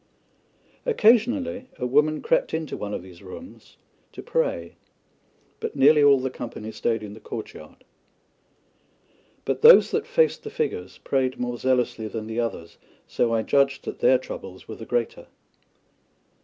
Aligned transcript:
Occasionally 0.83 1.67
a 1.77 1.85
woman 1.85 2.23
crept 2.23 2.55
in 2.55 2.65
to 2.65 2.75
one 2.75 2.91
of 2.91 3.03
these 3.03 3.21
rooms 3.21 3.77
to 4.13 4.23
pray, 4.23 4.75
but 5.59 5.75
nearly 5.75 6.03
all 6.03 6.19
the 6.19 6.31
company 6.31 6.71
stayed 6.71 7.03
in 7.03 7.13
the 7.13 7.19
courtyard; 7.19 7.83
but 9.45 9.61
those 9.61 9.91
that 9.91 10.07
faced 10.07 10.41
the 10.41 10.49
figures 10.49 10.97
prayed 11.03 11.39
more 11.39 11.59
zealously 11.59 12.07
than 12.07 12.25
the 12.25 12.39
others, 12.39 12.79
so 13.05 13.31
I 13.31 13.43
judged 13.43 13.83
that 13.85 13.99
their 13.99 14.17
troubles 14.17 14.67
were 14.67 14.73
the 14.73 14.87
greater. 14.87 15.27